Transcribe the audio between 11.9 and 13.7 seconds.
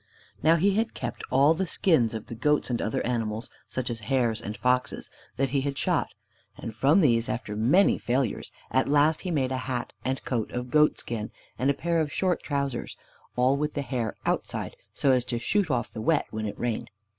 of short trousers, all